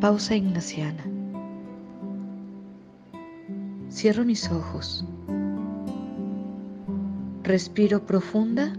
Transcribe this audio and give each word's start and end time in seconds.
Pausa 0.00 0.34
ignaciana. 0.34 1.04
Cierro 3.90 4.24
mis 4.24 4.50
ojos. 4.50 5.04
Respiro 7.42 8.06
profunda 8.06 8.72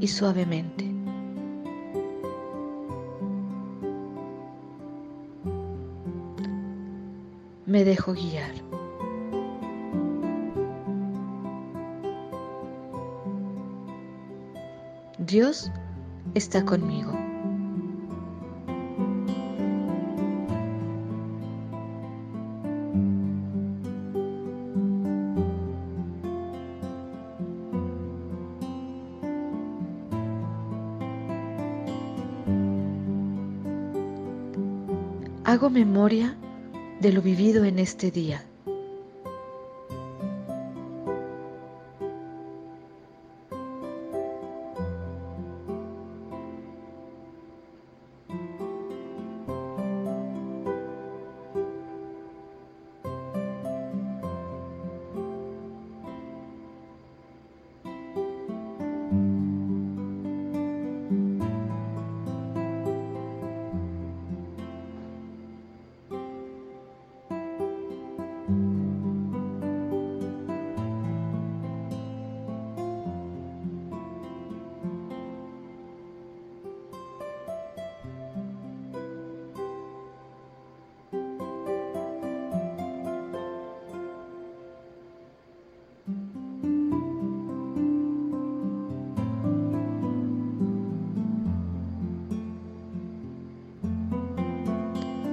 y 0.00 0.08
suavemente. 0.08 0.84
Me 7.66 7.84
dejo 7.84 8.14
guiar. 8.14 8.52
Dios 15.18 15.70
está 16.34 16.64
conmigo. 16.64 17.17
Hago 35.48 35.70
memoria 35.70 36.36
de 37.00 37.10
lo 37.10 37.22
vivido 37.22 37.64
en 37.64 37.78
este 37.78 38.10
día. 38.10 38.44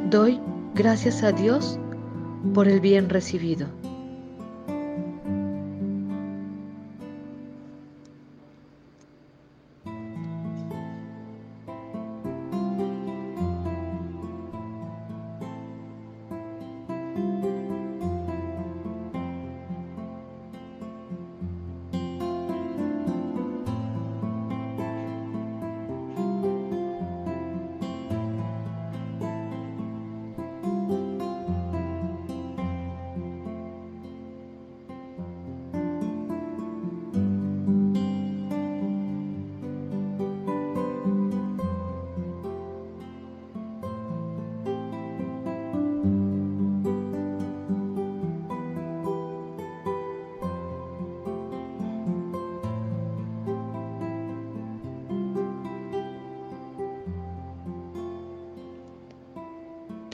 Doy 0.09 0.39
gracias 0.75 1.23
a 1.23 1.31
Dios 1.31 1.79
por 2.53 2.67
el 2.67 2.79
bien 2.79 3.09
recibido. 3.09 3.67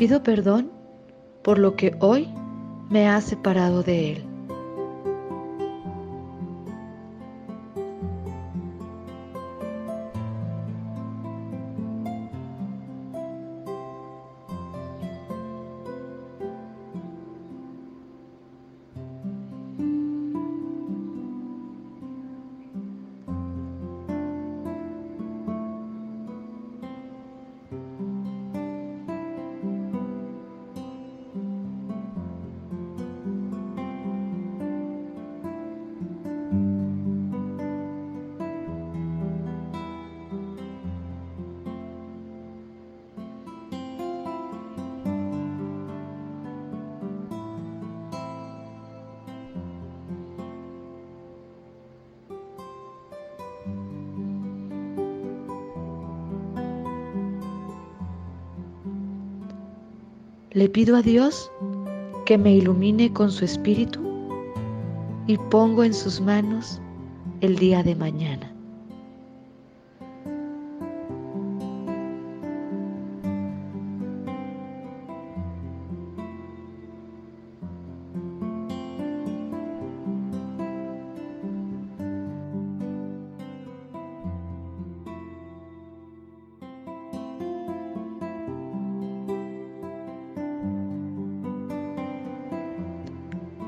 Pido 0.02 0.24
perdón 0.24 0.72
por 1.44 1.60
lo 1.60 1.76
que 1.76 1.96
hoy 2.00 2.28
me 2.90 3.08
ha 3.08 3.22
separado 3.22 3.84
de 3.84 4.14
Él. 4.14 4.31
Le 60.54 60.68
pido 60.68 60.98
a 60.98 61.02
Dios 61.02 61.50
que 62.26 62.38
me 62.38 62.54
ilumine 62.54 63.14
con 63.14 63.32
su 63.32 63.46
espíritu 63.46 64.02
y 65.26 65.38
pongo 65.50 65.86
en 65.86 65.94
sus 65.94 66.20
manos 66.20 66.82
el 67.40 67.56
día 67.58 67.84
de 67.84 67.96
mañana. 67.96 68.51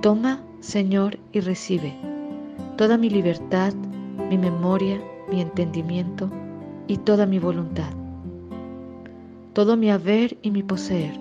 Toma, 0.03 0.41
Señor, 0.59 1.17
y 1.31 1.39
recibe 1.39 1.93
toda 2.75 2.97
mi 2.97 3.09
libertad, 3.09 3.73
mi 4.29 4.37
memoria, 4.37 5.01
mi 5.31 5.39
entendimiento 5.39 6.29
y 6.87 6.97
toda 6.97 7.25
mi 7.25 7.39
voluntad. 7.39 7.89
Todo 9.53 9.77
mi 9.77 9.89
haber 9.89 10.35
y 10.41 10.51
mi 10.51 10.61
poseer. 10.61 11.17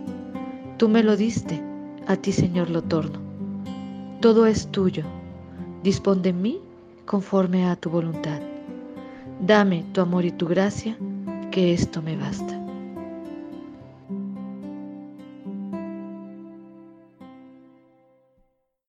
Tú 0.79 0.89
me 0.89 1.05
lo 1.05 1.17
diste, 1.17 1.63
a 2.09 2.17
ti, 2.17 2.33
Señor, 2.33 2.71
lo 2.71 2.83
torno. 2.83 3.21
Todo 4.19 4.47
es 4.47 4.67
tuyo. 4.67 5.05
Dispón 5.85 6.23
de 6.23 6.33
mí 6.33 6.59
conforme 7.07 7.67
a 7.67 7.77
tu 7.77 7.89
voluntad. 7.89 8.41
Dame 9.41 9.85
tu 9.93 10.01
amor 10.01 10.25
y 10.25 10.33
tu 10.33 10.49
gracia, 10.49 10.97
que 11.53 11.73
esto 11.73 12.03
me 12.03 12.17
basta. 12.17 12.62